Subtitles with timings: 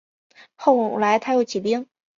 [0.55, 1.87] 后来他又起兵。